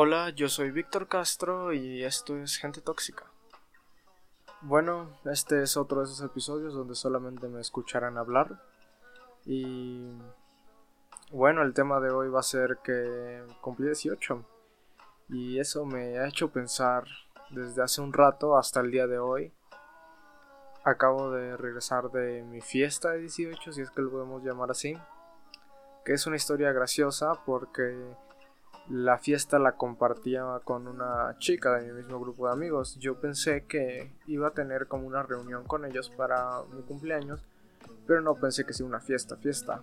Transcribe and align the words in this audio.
Hola, 0.00 0.30
yo 0.30 0.48
soy 0.48 0.70
Víctor 0.70 1.08
Castro 1.08 1.72
y 1.72 2.04
esto 2.04 2.36
es 2.36 2.56
Gente 2.56 2.80
Tóxica. 2.80 3.24
Bueno, 4.60 5.18
este 5.24 5.60
es 5.60 5.76
otro 5.76 5.98
de 5.98 6.04
esos 6.04 6.20
episodios 6.20 6.72
donde 6.72 6.94
solamente 6.94 7.48
me 7.48 7.60
escucharán 7.60 8.16
hablar. 8.16 8.62
Y 9.44 10.06
bueno, 11.32 11.62
el 11.62 11.74
tema 11.74 11.98
de 11.98 12.10
hoy 12.10 12.28
va 12.28 12.38
a 12.38 12.44
ser 12.44 12.78
que 12.84 13.42
cumplí 13.60 13.86
18. 13.86 14.44
Y 15.30 15.58
eso 15.58 15.84
me 15.84 16.20
ha 16.20 16.28
hecho 16.28 16.52
pensar 16.52 17.02
desde 17.50 17.82
hace 17.82 18.00
un 18.00 18.12
rato 18.12 18.56
hasta 18.56 18.78
el 18.78 18.92
día 18.92 19.08
de 19.08 19.18
hoy. 19.18 19.52
Acabo 20.84 21.32
de 21.32 21.56
regresar 21.56 22.08
de 22.12 22.44
mi 22.44 22.60
fiesta 22.60 23.10
de 23.10 23.22
18, 23.22 23.72
si 23.72 23.80
es 23.80 23.90
que 23.90 24.02
lo 24.02 24.12
podemos 24.12 24.44
llamar 24.44 24.70
así. 24.70 24.96
Que 26.04 26.12
es 26.12 26.24
una 26.24 26.36
historia 26.36 26.70
graciosa 26.70 27.32
porque 27.44 28.14
la 28.90 29.18
fiesta 29.18 29.58
la 29.58 29.72
compartía 29.72 30.44
con 30.64 30.88
una 30.88 31.36
chica 31.38 31.74
de 31.74 31.86
mi 31.86 32.02
mismo 32.02 32.18
grupo 32.20 32.46
de 32.46 32.52
amigos. 32.52 32.96
Yo 32.98 33.20
pensé 33.20 33.64
que 33.66 34.12
iba 34.26 34.48
a 34.48 34.52
tener 34.52 34.86
como 34.86 35.06
una 35.06 35.22
reunión 35.22 35.64
con 35.64 35.84
ellos 35.84 36.10
para 36.10 36.62
mi 36.72 36.82
cumpleaños, 36.82 37.44
pero 38.06 38.22
no 38.22 38.34
pensé 38.36 38.64
que 38.64 38.72
sea 38.72 38.86
una 38.86 39.00
fiesta, 39.00 39.36
fiesta. 39.36 39.82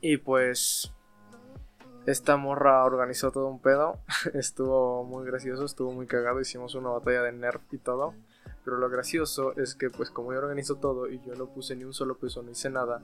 Y 0.00 0.18
pues 0.18 0.92
esta 2.04 2.36
morra 2.36 2.84
organizó 2.84 3.32
todo 3.32 3.48
un 3.48 3.60
pedo, 3.60 3.98
estuvo 4.34 5.04
muy 5.04 5.24
gracioso, 5.24 5.64
estuvo 5.64 5.92
muy 5.92 6.06
cagado, 6.06 6.40
hicimos 6.40 6.74
una 6.74 6.90
batalla 6.90 7.22
de 7.22 7.32
nerf 7.32 7.62
y 7.72 7.78
todo. 7.78 8.14
Pero 8.64 8.78
lo 8.78 8.90
gracioso 8.90 9.56
es 9.56 9.74
que 9.74 9.90
pues 9.90 10.10
como 10.10 10.32
yo 10.32 10.40
organizo 10.40 10.74
todo 10.76 11.08
y 11.08 11.20
yo 11.20 11.34
no 11.34 11.46
puse 11.46 11.76
ni 11.76 11.84
un 11.84 11.94
solo 11.94 12.18
peso, 12.18 12.42
no 12.42 12.50
hice 12.50 12.68
nada, 12.68 13.00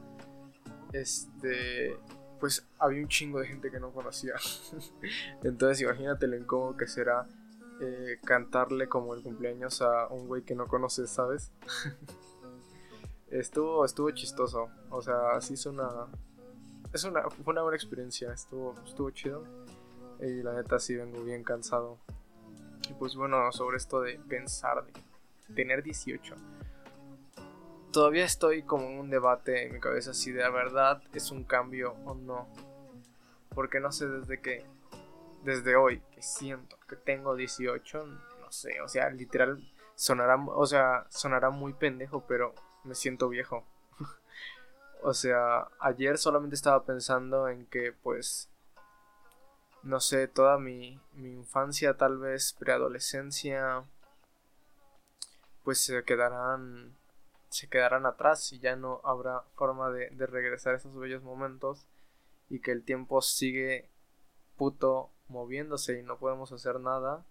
este 0.93 1.97
pues 2.43 2.67
había 2.81 3.01
un 3.01 3.07
chingo 3.07 3.39
de 3.39 3.47
gente 3.47 3.71
que 3.71 3.79
no 3.79 3.93
conocía. 3.93 4.35
Entonces 5.45 5.81
imagínate 5.81 6.27
lo 6.27 6.37
incómodo 6.37 6.77
que 6.77 6.89
será 6.89 7.25
eh, 7.81 8.19
cantarle 8.25 8.89
como 8.89 9.15
el 9.15 9.23
cumpleaños 9.23 9.81
a 9.81 10.09
un 10.09 10.27
güey 10.27 10.43
que 10.43 10.57
no 10.57 10.67
conoces, 10.67 11.09
¿sabes? 11.09 11.53
estuvo, 13.31 13.85
estuvo 13.85 14.11
chistoso. 14.11 14.71
O 14.91 15.01
sea, 15.01 15.41
sí 15.41 15.55
es 15.55 15.67
una. 15.67 15.89
Es 16.93 17.05
una. 17.05 17.31
Fue 17.31 17.53
una 17.53 17.63
buena 17.63 17.77
experiencia. 17.77 18.33
Estuvo, 18.33 18.75
estuvo 18.85 19.09
chido. 19.13 19.45
Y 20.19 20.43
la 20.43 20.53
neta 20.53 20.81
sí 20.81 20.97
vengo 20.97 21.23
bien 21.23 21.45
cansado. 21.45 22.01
Y 22.91 22.95
pues 22.95 23.15
bueno, 23.15 23.53
sobre 23.53 23.77
esto 23.77 24.01
de 24.01 24.19
pensar, 24.19 24.85
de 24.85 25.55
tener 25.55 25.85
18 25.85 26.35
todavía 27.93 28.25
estoy 28.25 28.63
como 28.63 28.87
en 28.87 28.99
un 28.99 29.11
debate 29.11 29.67
en 29.67 29.75
mi 29.75 29.81
cabeza 29.81 30.15
si 30.15 30.33
de 30.33 30.49
verdad 30.51 31.03
es 31.13 31.31
un 31.31 31.45
cambio 31.45 31.93
o 32.05 32.15
no. 32.15 32.49
Porque 33.55 33.81
no 33.81 33.93
sé 33.93 34.09
desde 34.09 34.41
que, 34.41 34.65
desde 35.45 35.77
hoy 35.77 36.01
que 36.11 36.23
siento 36.23 36.79
que 36.89 36.97
tengo 36.97 37.37
18, 37.37 38.07
no 38.07 38.51
sé, 38.51 38.81
o 38.81 38.89
sea, 38.89 39.11
literal 39.11 39.63
sonará, 39.95 40.37
o 40.37 40.67
sea, 40.67 41.07
sonará 41.11 41.51
muy 41.51 41.75
pendejo, 41.75 42.25
pero 42.27 42.55
me 42.85 42.95
siento 42.95 43.29
viejo. 43.29 43.65
o 45.03 45.13
sea, 45.13 45.69
ayer 45.79 46.17
solamente 46.17 46.57
estaba 46.57 46.85
pensando 46.85 47.49
en 47.49 47.67
que 47.67 47.93
pues 47.93 48.49
no 49.83 50.01
sé, 50.01 50.29
toda 50.29 50.59
mi, 50.59 51.01
mi 51.15 51.33
infancia, 51.33 51.97
tal 51.97 52.19
vez 52.19 52.53
preadolescencia, 52.53 53.85
pues 55.65 55.85
se 55.85 56.05
quedarán 56.05 56.97
se 57.53 57.69
quedarán 57.69 58.07
atrás 58.07 58.51
y 58.53 58.61
ya 58.61 58.77
no 58.77 59.03
habrá 59.05 59.43
forma 59.57 59.91
de, 59.91 60.09
regresar 60.27 60.73
a 60.73 60.77
esos 60.79 60.97
bellos 60.97 61.23
momentos 61.23 61.87
y 62.49 62.61
que 62.61 62.73
el 62.73 62.83
tiempo 62.83 63.21
sigue 63.21 63.91
puto 64.57 65.11
moviéndose 65.29 65.99
y 65.99 66.03
no 66.03 66.19
podemos 66.19 66.51
hacer 66.53 66.81
nada. 66.81 67.27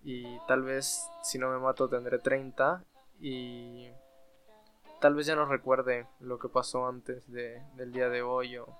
Y 0.00 0.38
tal 0.46 0.62
vez 0.62 1.08
si 1.24 1.38
no 1.38 1.50
me 1.50 1.58
mato 1.58 1.88
tendré 1.88 2.20
30 2.20 2.84
y 3.20 3.88
tal 5.00 5.16
vez 5.16 5.26
ya 5.26 5.34
no 5.34 5.44
recuerde 5.44 6.06
lo 6.20 6.38
que 6.38 6.48
pasó 6.48 6.86
antes 6.86 7.28
de, 7.28 7.60
del 7.74 7.90
día 7.90 8.08
de 8.08 8.22
hoy 8.22 8.58
o 8.58 8.78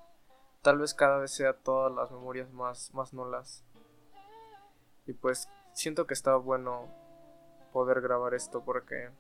tal 0.63 0.79
vez 0.79 0.95
cada 0.95 1.19
vez 1.19 1.33
sea 1.33 1.55
todas 1.55 1.93
las 1.93 2.13
memorias 2.13 2.53
más, 2.53 2.95
más 2.95 3.13
nulas. 3.13 3.65
Y 5.07 5.13
pues 5.13 5.49
siento 5.73 6.07
que 6.07 6.15
está 6.15 6.37
bueno 6.37 6.87
poder 7.73 8.01
grabar 8.01 8.35
esto 8.35 8.63
porque 8.65 9.11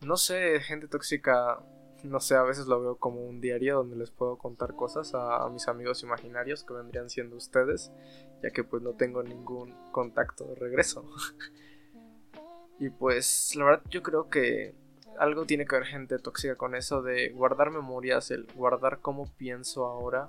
no 0.00 0.16
sé, 0.16 0.60
gente 0.60 0.88
tóxica, 0.88 1.60
no 2.04 2.20
sé, 2.20 2.36
a 2.36 2.42
veces 2.42 2.66
lo 2.66 2.80
veo 2.80 2.96
como 2.96 3.24
un 3.24 3.40
diario 3.40 3.76
donde 3.76 3.96
les 3.96 4.10
puedo 4.10 4.38
contar 4.38 4.74
cosas 4.74 5.12
a, 5.14 5.48
mis 5.50 5.68
amigos 5.68 6.02
imaginarios 6.02 6.64
que 6.64 6.74
vendrían 6.74 7.10
siendo 7.10 7.36
ustedes, 7.36 7.92
ya 8.42 8.50
que 8.50 8.64
pues 8.64 8.82
no 8.82 8.92
tengo 8.92 9.22
ningún 9.22 9.74
contacto 9.90 10.44
de 10.44 10.54
regreso. 10.54 11.04
y 12.78 12.90
pues 12.90 13.54
la 13.56 13.64
verdad 13.64 13.82
yo 13.90 14.02
creo 14.02 14.28
que 14.28 14.74
algo 15.18 15.46
tiene 15.46 15.66
que 15.66 15.74
ver 15.74 15.84
gente 15.84 16.18
tóxica 16.18 16.56
con 16.56 16.76
eso 16.76 17.02
de 17.02 17.30
guardar 17.30 17.70
memorias, 17.70 18.30
el 18.30 18.46
guardar 18.54 19.00
cómo 19.00 19.26
pienso 19.36 19.84
ahora 19.84 20.28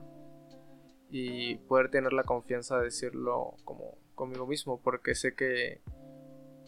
y 1.12 1.56
poder 1.56 1.90
tener 1.90 2.14
la 2.14 2.24
confianza 2.24 2.78
de 2.78 2.86
decirlo 2.86 3.56
como 3.66 3.98
conmigo 4.16 4.48
mismo, 4.48 4.82
porque 4.82 5.16
sé 5.16 5.34
que 5.34 5.82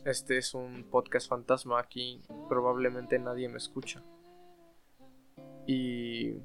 este 0.06 0.38
es 0.38 0.54
un 0.54 0.84
podcast 0.90 1.30
fantasma, 1.30 1.80
aquí 1.80 2.22
probablemente 2.50 3.20
nadie 3.20 3.50
me 3.50 3.58
escucha. 3.58 4.04
Y... 5.68 6.38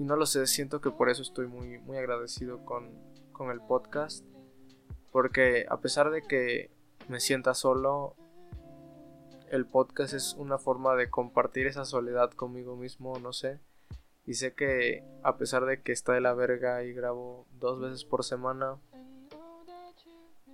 Y 0.00 0.04
no 0.04 0.14
lo 0.14 0.26
sé, 0.26 0.46
siento 0.46 0.80
que 0.80 0.92
por 0.92 1.10
eso 1.10 1.22
estoy 1.22 1.48
muy, 1.48 1.78
muy 1.80 1.96
agradecido 1.96 2.64
con, 2.64 2.92
con 3.32 3.50
el 3.50 3.60
podcast. 3.60 4.24
Porque 5.10 5.66
a 5.68 5.80
pesar 5.80 6.10
de 6.10 6.22
que 6.22 6.70
me 7.08 7.18
sienta 7.18 7.52
solo, 7.54 8.14
el 9.50 9.66
podcast 9.66 10.14
es 10.14 10.34
una 10.34 10.58
forma 10.58 10.94
de 10.94 11.10
compartir 11.10 11.66
esa 11.66 11.84
soledad 11.84 12.30
conmigo 12.30 12.76
mismo, 12.76 13.18
no 13.18 13.32
sé. 13.32 13.60
Y 14.24 14.34
sé 14.34 14.54
que 14.54 15.02
a 15.22 15.36
pesar 15.36 15.64
de 15.64 15.82
que 15.82 15.90
está 15.90 16.12
de 16.12 16.20
la 16.20 16.34
verga 16.34 16.84
y 16.84 16.92
grabo 16.92 17.46
dos 17.58 17.80
veces 17.80 18.04
por 18.04 18.24
semana, 18.24 18.76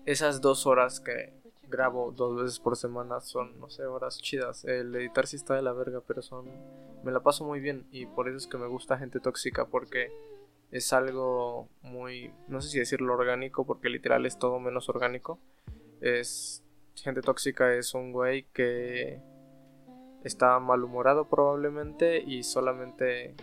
esas 0.07 0.41
dos 0.41 0.67
horas 0.67 1.01
que 1.01 1.33
grabo 1.69 2.13
dos 2.13 2.37
veces 2.37 2.59
por 2.61 2.77
semana 2.77 3.21
son, 3.21 3.59
no 3.59 3.69
sé, 3.69 3.85
horas 3.85 4.21
chidas. 4.21 4.65
El 4.65 4.95
editar 4.95 5.27
sí 5.27 5.37
está 5.37 5.55
de 5.55 5.63
la 5.63 5.73
verga, 5.73 6.01
pero 6.07 6.23
son... 6.23 6.47
Me 7.03 7.13
la 7.13 7.21
paso 7.21 7.45
muy 7.45 7.61
bien 7.61 7.87
y 7.91 8.07
por 8.07 8.29
eso 8.29 8.37
es 8.39 8.47
que 8.47 8.57
me 8.57 8.67
gusta 8.67 8.99
gente 8.99 9.21
tóxica 9.21 9.67
porque 9.67 10.11
es 10.71 10.93
algo 10.93 11.69
muy, 11.83 12.33
no 12.49 12.61
sé 12.61 12.71
si 12.71 12.79
decirlo 12.79 13.13
orgánico 13.15 13.67
porque 13.67 13.89
literal 13.89 14.25
es 14.27 14.39
todo 14.39 14.59
menos 14.59 14.89
orgánico. 14.89 15.39
Es... 16.01 16.63
Gente 16.97 17.23
tóxica 17.23 17.75
es 17.75 17.93
un 17.95 18.13
güey 18.13 18.45
que 18.53 19.21
está 20.23 20.59
malhumorado 20.61 21.29
probablemente 21.29 22.23
y 22.23 22.45
solamente 22.45 23.35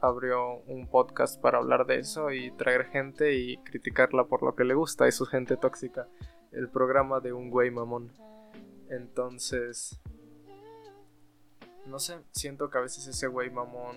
abrió 0.00 0.58
un 0.66 0.86
podcast 0.88 1.40
para 1.40 1.58
hablar 1.58 1.86
de 1.86 1.98
eso 1.98 2.30
y 2.30 2.50
traer 2.52 2.86
gente 2.86 3.34
y 3.34 3.56
criticarla 3.58 4.24
por 4.24 4.42
lo 4.42 4.54
que 4.54 4.64
le 4.64 4.74
gusta 4.74 5.08
y 5.08 5.12
su 5.12 5.26
gente 5.26 5.56
tóxica. 5.56 6.08
El 6.52 6.68
programa 6.68 7.20
de 7.20 7.32
un 7.32 7.50
güey 7.50 7.70
mamón. 7.70 8.12
Entonces, 8.88 10.00
no 11.86 11.98
sé, 11.98 12.18
siento 12.32 12.70
que 12.70 12.78
a 12.78 12.82
veces 12.82 13.06
ese 13.06 13.26
güey 13.26 13.50
mamón 13.50 13.96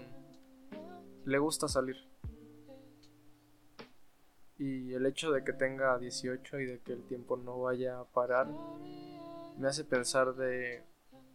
le 1.25 1.37
gusta 1.37 1.67
salir. 1.67 1.97
Y 4.57 4.93
el 4.93 5.05
hecho 5.05 5.31
de 5.31 5.43
que 5.43 5.53
tenga 5.53 5.97
18 5.97 6.59
y 6.59 6.65
de 6.65 6.79
que 6.79 6.93
el 6.93 7.03
tiempo 7.03 7.37
no 7.37 7.61
vaya 7.61 7.99
a 7.99 8.05
parar 8.05 8.47
me 9.57 9.67
hace 9.67 9.83
pensar 9.83 10.35
de 10.35 10.83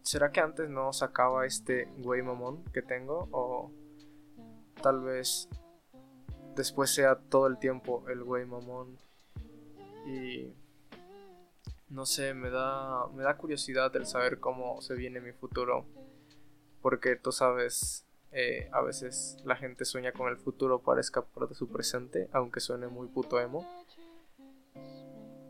¿será 0.01 0.31
que 0.31 0.39
antes 0.39 0.69
no 0.69 0.93
sacaba 0.93 1.45
este 1.45 1.87
güey 1.97 2.21
mamón 2.21 2.63
que 2.65 2.81
tengo 2.81 3.27
o 3.31 3.71
tal 4.85 5.01
vez 5.01 5.49
después 6.55 6.91
sea 6.91 7.15
todo 7.15 7.47
el 7.47 7.57
tiempo 7.57 8.07
el 8.07 8.23
güey 8.23 8.45
mamón. 8.45 8.99
Y 10.05 10.53
no 11.89 12.05
sé, 12.05 12.35
me 12.35 12.51
da 12.51 13.07
me 13.07 13.23
da 13.23 13.35
curiosidad 13.35 13.95
el 13.95 14.05
saber 14.05 14.39
cómo 14.39 14.79
se 14.83 14.93
viene 14.93 15.21
mi 15.21 15.31
futuro. 15.31 15.87
Porque 16.83 17.15
tú 17.15 17.31
sabes, 17.31 18.05
eh, 18.31 18.69
a 18.73 18.81
veces 18.81 19.37
la 19.43 19.55
gente 19.55 19.85
sueña 19.85 20.11
con 20.11 20.27
el 20.29 20.37
futuro 20.37 20.83
para 20.83 21.01
escapar 21.01 21.49
de 21.49 21.55
su 21.55 21.67
presente, 21.67 22.29
aunque 22.31 22.59
suene 22.59 22.87
muy 22.87 23.07
puto 23.07 23.39
emo. 23.39 23.67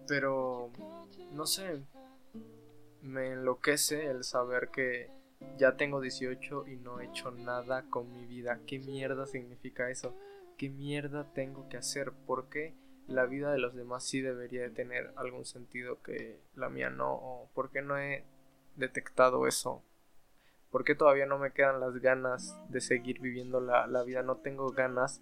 Pero 0.07 0.71
no 1.33 1.45
sé, 1.45 1.83
me 3.01 3.33
enloquece 3.33 4.05
el 4.05 4.23
saber 4.23 4.69
que 4.69 5.11
ya 5.57 5.75
tengo 5.77 6.01
18 6.01 6.67
y 6.67 6.77
no 6.77 6.99
he 6.99 7.05
hecho 7.05 7.31
nada 7.31 7.83
con 7.89 8.11
mi 8.11 8.25
vida. 8.25 8.59
¿Qué 8.65 8.79
mierda 8.79 9.25
significa 9.25 9.89
eso? 9.89 10.15
¿Qué 10.57 10.69
mierda 10.69 11.31
tengo 11.33 11.67
que 11.69 11.77
hacer? 11.77 12.11
¿Por 12.11 12.49
qué 12.49 12.73
la 13.07 13.25
vida 13.25 13.51
de 13.51 13.59
los 13.59 13.75
demás 13.75 14.03
sí 14.03 14.21
debería 14.21 14.61
de 14.61 14.69
tener 14.69 15.13
algún 15.15 15.45
sentido 15.45 16.01
que 16.01 16.39
la 16.55 16.69
mía 16.69 16.89
no? 16.89 17.13
¿O 17.13 17.49
por 17.53 17.71
qué 17.71 17.81
no 17.81 17.97
he 17.97 18.23
detectado 18.75 19.47
eso? 19.47 19.83
¿Por 20.71 20.83
qué 20.83 20.95
todavía 20.95 21.25
no 21.25 21.37
me 21.37 21.51
quedan 21.51 21.79
las 21.79 21.95
ganas 21.99 22.57
de 22.69 22.81
seguir 22.81 23.19
viviendo 23.19 23.61
la, 23.61 23.87
la 23.87 24.03
vida? 24.03 24.23
No 24.23 24.37
tengo 24.37 24.71
ganas 24.71 25.21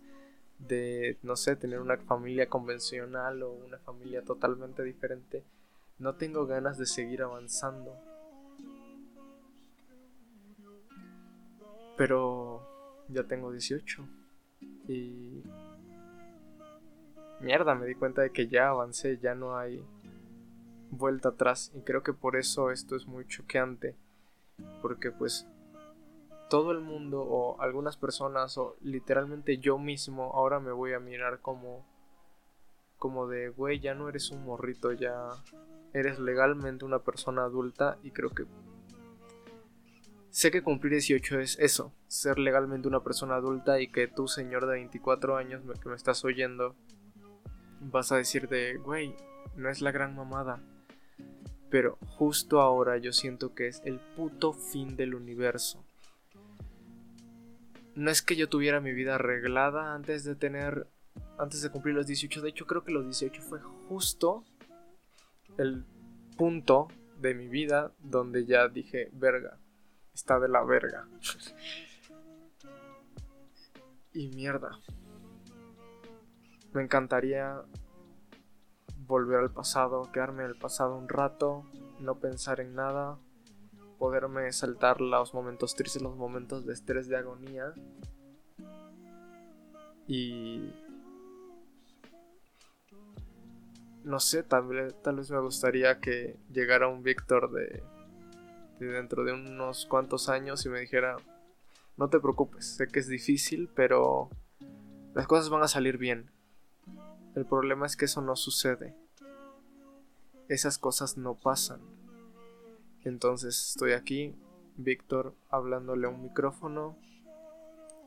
de, 0.68 1.18
no 1.24 1.36
sé, 1.36 1.56
tener 1.56 1.80
una 1.80 1.98
familia 1.98 2.50
convencional 2.50 3.44
o 3.44 3.52
una 3.52 3.78
familia 3.80 4.24
totalmente 4.24 4.84
diferente, 4.84 5.44
no 6.00 6.16
tengo 6.16 6.46
ganas 6.46 6.78
de 6.78 6.86
seguir 6.86 7.22
avanzando. 7.22 7.98
Pero 11.98 12.62
ya 13.10 13.24
tengo 13.24 13.52
18 13.52 14.04
y 14.88 15.44
mierda, 17.40 17.76
me 17.76 17.86
di 17.86 17.96
cuenta 17.96 18.22
de 18.22 18.32
que 18.32 18.48
ya 18.48 18.70
avancé, 18.70 19.18
ya 19.18 19.36
no 19.36 19.58
hay 19.58 19.84
vuelta 20.90 21.30
atrás. 21.30 21.72
Y 21.76 21.82
creo 21.82 22.04
que 22.04 22.14
por 22.14 22.36
eso 22.36 22.72
esto 22.72 22.96
es 22.96 23.06
muy 23.06 23.28
choqueante. 23.28 23.96
Porque 24.82 25.12
pues 25.12 25.48
todo 26.50 26.72
el 26.72 26.82
mundo 26.82 27.22
o 27.22 27.60
algunas 27.62 27.98
personas 27.98 28.58
o 28.58 28.76
literalmente 28.82 29.58
yo 29.58 29.80
mismo 29.80 30.32
ahora 30.36 30.60
me 30.60 30.72
voy 30.72 30.94
a 30.94 31.00
mirar 31.00 31.40
como 31.40 31.84
como 33.00 33.28
de 33.28 33.50
güey 33.50 33.80
ya 33.80 33.96
no 33.96 34.08
eres 34.08 34.30
un 34.30 34.46
morrito 34.46 34.92
ya 34.92 35.30
eres 35.94 36.20
legalmente 36.20 36.86
una 36.86 37.00
persona 37.00 37.44
adulta 37.44 37.98
y 38.04 38.12
creo 38.12 38.30
que 38.30 38.46
sé 40.34 40.50
que 40.50 40.64
cumplir 40.64 40.94
18 40.94 41.40
es 41.40 41.58
eso 41.60 41.94
ser 42.08 42.40
legalmente 42.40 42.88
una 42.88 43.04
persona 43.04 43.36
adulta 43.36 43.80
y 43.80 43.88
que 43.88 44.08
tú 44.08 44.28
señor 44.28 44.66
de 44.66 44.74
24 44.74 45.38
años 45.38 45.62
que 45.80 45.90
me 45.90 45.96
estás 45.96 46.26
oyendo 46.26 46.76
vas 47.80 48.12
a 48.12 48.18
decir 48.18 48.50
de 48.50 48.78
güey 48.78 49.16
no 49.56 49.70
es 49.70 49.82
la 49.82 49.92
gran 49.92 50.16
mamada 50.16 50.62
pero 51.74 51.98
justo 52.06 52.62
ahora 52.62 53.00
yo 53.00 53.12
siento 53.12 53.56
que 53.56 53.66
es 53.66 53.82
el 53.84 54.00
puto 54.00 54.54
fin 54.54 54.96
del 54.96 55.16
universo. 55.16 55.84
No 57.96 58.12
es 58.12 58.22
que 58.22 58.36
yo 58.36 58.48
tuviera 58.48 58.80
mi 58.80 58.94
vida 58.94 59.16
arreglada 59.16 59.96
antes 59.96 60.24
de 60.24 60.36
tener. 60.36 60.86
Antes 61.40 61.64
de 61.64 61.72
cumplir 61.72 61.96
los 61.96 62.06
18. 62.06 62.44
De 62.44 62.50
hecho, 62.50 62.68
creo 62.68 62.84
que 62.84 62.92
los 62.92 63.06
18 63.06 63.42
fue 63.42 63.60
justo 63.90 64.46
el 65.58 65.84
punto 66.38 66.90
de 67.20 67.34
mi 67.34 67.48
vida 67.48 67.92
donde 68.04 68.46
ya 68.46 68.68
dije, 68.68 69.10
verga, 69.12 69.58
está 70.14 70.40
de 70.40 70.50
la 70.50 70.64
verga. 70.64 71.08
y 74.14 74.30
mierda. 74.30 74.80
Me 76.74 76.84
encantaría 76.84 77.62
volver 78.98 79.40
al 79.40 79.52
pasado, 79.52 80.12
quedarme 80.12 80.44
en 80.44 80.50
el 80.50 80.58
pasado 80.58 80.98
un 80.98 81.10
rato, 81.10 81.66
no 82.00 82.20
pensar 82.20 82.60
en 82.60 82.76
nada, 82.76 83.20
poderme 84.00 84.52
saltar 84.52 85.02
los 85.02 85.34
momentos 85.34 85.76
tristes, 85.76 86.02
los 86.02 86.16
momentos 86.16 86.66
de 86.66 86.74
estrés, 86.74 87.08
de 87.08 87.18
agonía. 87.18 87.74
Y... 90.08 90.74
No 94.04 94.20
sé, 94.20 94.44
tal 94.44 94.68
vez, 94.68 95.02
tal 95.02 95.16
vez 95.16 95.32
me 95.32 95.40
gustaría 95.40 96.02
que 96.02 96.38
llegara 96.52 96.90
un 96.90 97.04
Víctor 97.04 97.52
de, 97.52 97.82
dentro 98.80 99.24
de 99.24 99.34
unos 99.34 99.86
cuantos 99.86 100.30
años 100.30 100.66
y 100.66 100.70
me 100.70 100.80
dijera, 100.80 101.18
no 101.98 102.10
te 102.10 102.20
preocupes, 102.20 102.76
sé 102.76 102.88
que 102.88 103.00
es 103.00 103.08
difícil, 103.08 103.70
pero 103.74 104.30
las 105.14 105.28
cosas 105.28 105.50
van 105.50 105.64
a 105.64 105.68
salir 105.68 105.98
bien. 105.98 106.32
El 107.36 107.46
problema 107.46 107.86
es 107.86 107.96
que 107.96 108.06
eso 108.06 108.22
no 108.22 108.36
sucede. 108.36 108.96
Esas 110.50 110.78
cosas 110.78 111.18
no 111.18 111.36
pasan. 111.36 111.82
Entonces 113.04 113.70
estoy 113.70 113.94
aquí, 113.94 114.36
Víctor, 114.78 115.34
hablándole 115.50 116.08
a 116.08 116.10
un 116.10 116.22
micrófono 116.22 116.98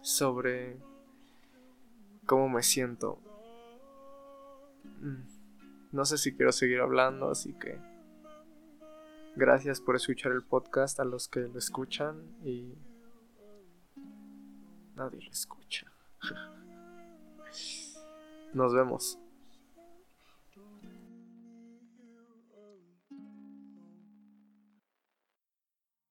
sobre 0.03 0.77
cómo 2.27 2.49
me 2.49 2.63
siento. 2.63 3.19
Mm, 5.01 5.23
no 5.93 6.05
sé 6.05 6.19
si 6.19 6.35
quiero 6.35 6.53
seguir 6.53 6.81
hablando, 6.81 7.31
así 7.31 7.53
que 7.55 7.79
gracias 9.37 9.81
por 9.81 9.97
escuchar 9.97 10.33
el 10.33 10.43
podcast 10.43 10.99
a 10.99 11.05
los 11.05 11.29
que 11.29 11.41
lo 11.41 11.59
escuchan 11.59 12.23
y 12.43 12.75
nadie 14.95 15.21
lo 15.23 15.31
escucha. 15.31 15.93
Nos 18.55 18.75
vemos. 18.75 19.19